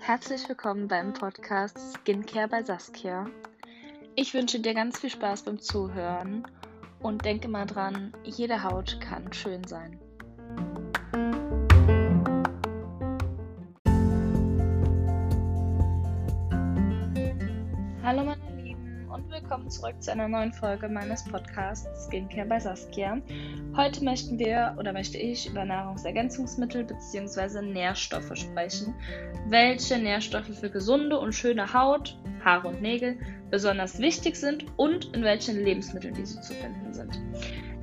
[0.00, 3.26] Herzlich willkommen beim Podcast Skincare bei Saskia.
[4.16, 6.44] Ich wünsche dir ganz viel Spaß beim Zuhören
[6.98, 10.00] und denke mal dran, jede Haut kann schön sein.
[18.02, 18.45] Hallo meine
[19.56, 23.22] willkommen zurück zu einer neuen Folge meines Podcasts Skincare bei Saskia.
[23.74, 27.62] Heute möchten wir oder möchte ich über Nahrungsergänzungsmittel bzw.
[27.62, 28.94] Nährstoffe sprechen,
[29.48, 33.18] welche Nährstoffe für gesunde und schöne Haut, Haare und Nägel
[33.50, 37.18] besonders wichtig sind und in welchen Lebensmitteln diese zu finden sind.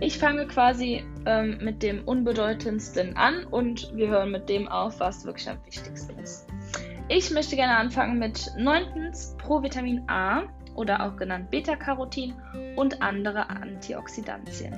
[0.00, 5.24] Ich fange quasi ähm, mit dem unbedeutendsten an und wir hören mit dem auf, was
[5.24, 6.48] wirklich am wichtigsten ist.
[7.06, 10.42] Ich möchte gerne anfangen mit neuntens Provitamin A
[10.74, 12.34] oder auch genannt Beta-Carotin
[12.76, 14.74] und andere Antioxidantien.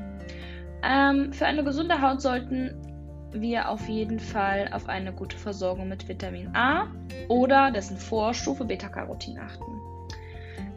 [0.83, 2.75] Ähm, für eine gesunde Haut sollten
[3.33, 6.89] wir auf jeden Fall auf eine gute Versorgung mit Vitamin A
[7.29, 9.81] oder dessen Vorstufe Beta-Carotin achten.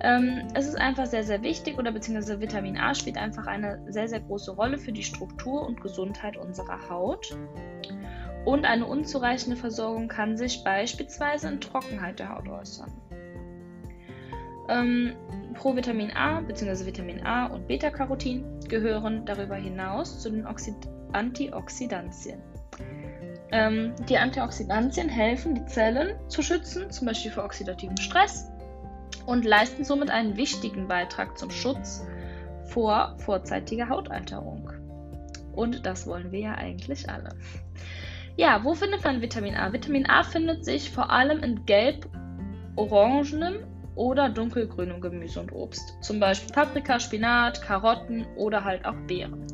[0.01, 4.07] Ähm, es ist einfach sehr, sehr wichtig oder beziehungsweise Vitamin A spielt einfach eine sehr,
[4.07, 7.37] sehr große Rolle für die Struktur und Gesundheit unserer Haut.
[8.45, 12.91] Und eine unzureichende Versorgung kann sich beispielsweise in Trockenheit der Haut äußern.
[14.67, 15.13] Ähm,
[15.53, 16.85] Provitamin A bzw.
[16.85, 20.75] Vitamin A und Beta-Carotin gehören darüber hinaus zu den Oxid
[21.13, 22.41] Antioxidantien.
[23.51, 28.49] Ähm, die Antioxidantien helfen, die Zellen zu schützen, zum Beispiel vor oxidativen Stress,
[29.25, 32.05] und leisten somit einen wichtigen Beitrag zum Schutz
[32.65, 34.71] vor vorzeitiger Hautalterung.
[35.53, 37.29] Und das wollen wir ja eigentlich alle.
[38.35, 39.71] Ja, wo findet man Vitamin A?
[39.71, 42.09] Vitamin A findet sich vor allem in gelb,
[42.75, 43.63] orangenem
[43.95, 45.97] oder dunkelgrünem Gemüse und Obst.
[46.01, 49.45] Zum Beispiel Paprika, Spinat, Karotten oder halt auch Beeren.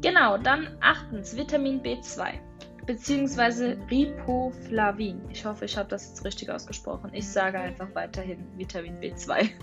[0.00, 2.38] Genau, dann achtens Vitamin B2
[2.86, 5.20] beziehungsweise Riboflavin.
[5.30, 7.10] Ich hoffe, ich habe das jetzt richtig ausgesprochen.
[7.12, 9.50] Ich sage einfach weiterhin Vitamin B2.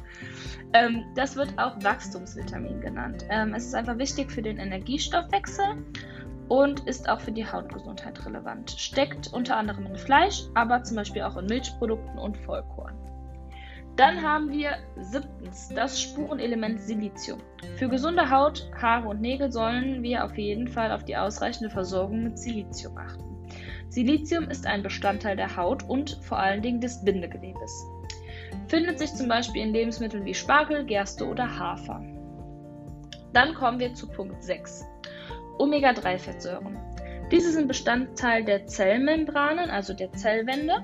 [0.75, 3.25] Ähm, das wird auch Wachstumsvitamin genannt.
[3.29, 5.85] Ähm, es ist einfach wichtig für den Energiestoffwechsel
[6.47, 8.71] und ist auch für die Hautgesundheit relevant.
[8.71, 12.95] Steckt unter anderem in Fleisch, aber zum Beispiel auch in Milchprodukten und Vollkorn.
[13.95, 17.39] Dann haben wir siebtens das Spurenelement Silizium.
[17.75, 22.23] Für gesunde Haut, Haare und Nägel sollen wir auf jeden Fall auf die ausreichende Versorgung
[22.23, 23.23] mit Silizium achten.
[23.89, 27.85] Silizium ist ein Bestandteil der Haut und vor allen Dingen des Bindegewebes.
[28.67, 32.03] Findet sich zum Beispiel in Lebensmitteln wie Spargel, Gerste oder Hafer.
[33.33, 34.85] Dann kommen wir zu Punkt 6.
[35.59, 36.79] Omega-3-Fettsäuren.
[37.31, 40.83] Diese sind Bestandteil der Zellmembranen, also der Zellwände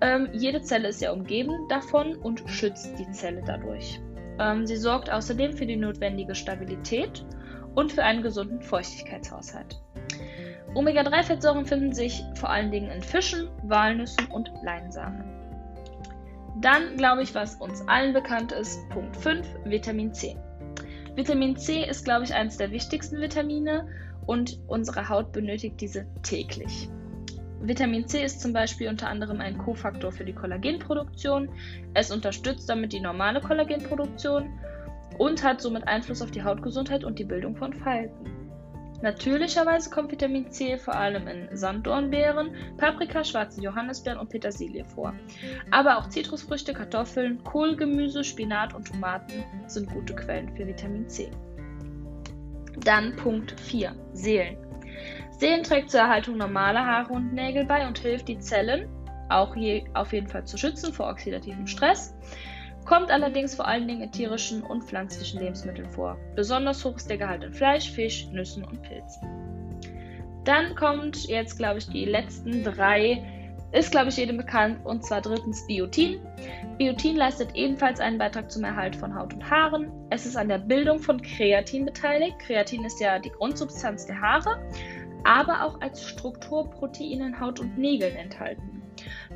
[0.00, 4.00] ähm, jede Zelle ist ja umgeben davon und schützt die Zelle dadurch.
[4.38, 7.24] Ähm, sie sorgt außerdem für die notwendige Stabilität
[7.74, 9.80] und für einen gesunden Feuchtigkeitshaushalt.
[10.74, 15.24] Omega-3-Fettsäuren finden sich vor allen Dingen in Fischen, Walnüssen und Leinsamen.
[16.60, 20.36] Dann glaube ich, was uns allen bekannt ist, Punkt 5, Vitamin C.
[21.14, 23.88] Vitamin C ist, glaube ich, eines der wichtigsten Vitamine
[24.26, 26.88] und unsere Haut benötigt diese täglich.
[27.60, 31.48] Vitamin C ist zum Beispiel unter anderem ein Kofaktor für die Kollagenproduktion.
[31.94, 34.50] Es unterstützt damit die normale Kollagenproduktion
[35.18, 38.38] und hat somit Einfluss auf die Hautgesundheit und die Bildung von Falten.
[39.00, 45.14] Natürlicherweise kommt Vitamin C vor allem in Sanddornbeeren, Paprika, schwarzen Johannisbeeren und Petersilie vor.
[45.70, 51.30] Aber auch Zitrusfrüchte, Kartoffeln, Kohlgemüse, Spinat und Tomaten sind gute Quellen für Vitamin C.
[52.80, 53.94] Dann Punkt 4.
[54.14, 54.67] Seelen.
[55.38, 58.88] Sehen trägt zur Erhaltung normaler Haare und Nägel bei und hilft die Zellen
[59.28, 62.14] auch je, auf jeden Fall zu schützen vor oxidativem Stress,
[62.84, 66.16] kommt allerdings vor allen Dingen in tierischen und pflanzlichen Lebensmitteln vor.
[66.34, 69.28] Besonders hoch ist der Gehalt in Fleisch, Fisch, Nüssen und Pilzen.
[70.44, 73.22] Dann kommt jetzt, glaube ich, die letzten drei,
[73.72, 76.20] ist, glaube ich, jedem bekannt, und zwar drittens Biotin.
[76.78, 79.92] Biotin leistet ebenfalls einen Beitrag zum Erhalt von Haut und Haaren.
[80.08, 82.38] Es ist an der Bildung von Kreatin beteiligt.
[82.38, 84.58] Kreatin ist ja die Grundsubstanz der Haare
[85.24, 88.82] aber auch als Strukturprotein in Haut und Nägeln enthalten.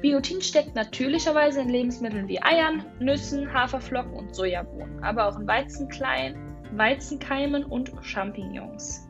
[0.01, 6.37] Biotin steckt natürlicherweise in Lebensmitteln wie Eiern, Nüssen, Haferflocken und Sojabohnen, aber auch in Weizenklein,
[6.73, 9.09] Weizenkeimen und Champignons.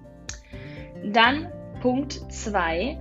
[1.05, 2.99] Dann Punkt 2,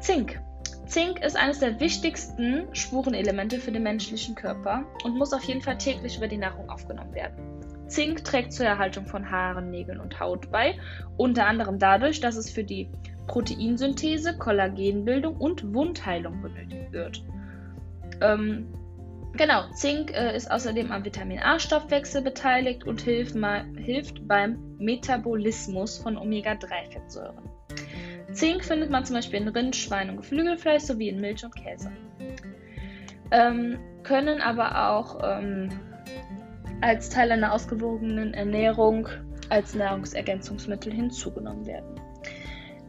[0.00, 0.40] Zink.
[0.86, 5.78] Zink ist eines der wichtigsten Spurenelemente für den menschlichen Körper und muss auf jeden Fall
[5.78, 7.61] täglich über die Nahrung aufgenommen werden.
[7.92, 10.78] Zink trägt zur Erhaltung von Haaren, Nägeln und Haut bei,
[11.16, 12.90] unter anderem dadurch, dass es für die
[13.26, 17.22] Proteinsynthese, Kollagenbildung und Wundheilung benötigt wird.
[18.20, 18.68] Ähm,
[19.34, 23.34] Genau, Zink äh, ist außerdem am Vitamin A-Stoffwechsel beteiligt und hilft,
[23.78, 27.48] hilft beim Metabolismus von Omega-3-Fettsäuren.
[28.32, 31.90] Zink findet man zum Beispiel in Rind, Schwein und Geflügelfleisch sowie in Milch und Käse.
[33.30, 35.70] Ähm, können aber auch ähm,
[36.82, 39.08] als Teil einer ausgewogenen Ernährung
[39.48, 42.00] als Nahrungsergänzungsmittel hinzugenommen werden.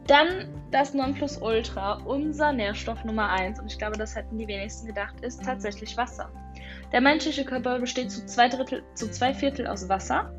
[0.06, 5.14] Dann das Nonplusultra, unser Nährstoff Nummer 1, und ich glaube, das hätten die wenigsten gedacht,
[5.22, 6.30] ist tatsächlich Wasser.
[6.92, 10.34] Der menschliche Körper besteht zu zwei, Drittel, zu zwei Viertel aus Wasser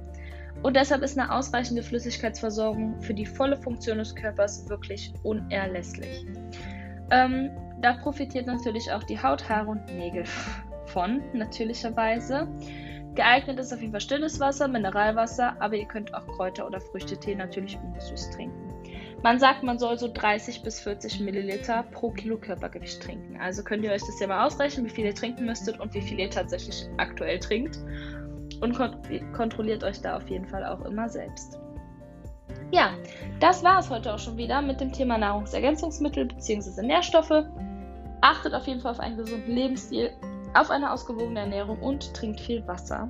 [0.61, 6.25] und deshalb ist eine ausreichende Flüssigkeitsversorgung für die volle Funktion des Körpers wirklich unerlässlich.
[7.11, 7.51] Ähm,
[7.81, 10.25] da profitiert natürlich auch die Haut, Haare und Nägel
[10.87, 12.47] von, natürlicherweise.
[13.15, 17.35] Geeignet ist auf jeden Fall stilles Wasser, Mineralwasser, aber ihr könnt auch Kräuter- oder Früchtetee
[17.35, 18.73] natürlich ungesüßt trinken.
[19.23, 23.39] Man sagt, man soll so 30 bis 40 Milliliter pro Kilo Körpergewicht trinken.
[23.41, 26.01] Also könnt ihr euch das ja mal ausrechnen, wie viel ihr trinken müsstet und wie
[26.01, 27.79] viel ihr tatsächlich aktuell trinkt.
[28.61, 28.97] Und kont
[29.33, 31.57] kontrolliert euch da auf jeden Fall auch immer selbst.
[32.71, 32.91] Ja,
[33.39, 36.85] das war es heute auch schon wieder mit dem Thema Nahrungsergänzungsmittel bzw.
[36.85, 37.45] Nährstoffe.
[38.21, 40.11] Achtet auf jeden Fall auf einen gesunden Lebensstil,
[40.55, 43.09] auf eine ausgewogene Ernährung und trinkt viel Wasser.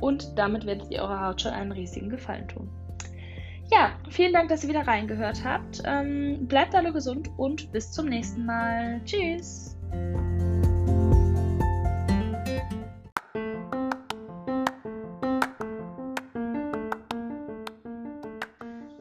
[0.00, 2.68] Und damit werdet ihr eurer Haut schon einen riesigen Gefallen tun.
[3.70, 5.82] Ja, vielen Dank, dass ihr wieder reingehört habt.
[5.84, 9.00] Ähm, bleibt alle gesund und bis zum nächsten Mal.
[9.04, 9.76] Tschüss.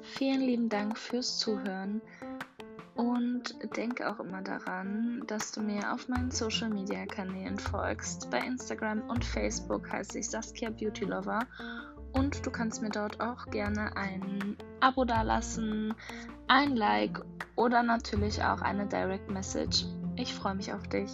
[0.02, 2.02] Vielen lieben Dank fürs Zuhören
[2.98, 8.30] und denke auch immer daran, dass du mir auf meinen Social Media Kanälen folgst.
[8.32, 11.40] Bei Instagram und Facebook heiße ich Saskia Beauty Lover
[12.14, 15.94] und du kannst mir dort auch gerne ein Abo dalassen,
[16.48, 17.22] ein Like
[17.56, 19.86] oder natürlich auch eine Direct Message.
[20.16, 21.12] Ich freue mich auf dich.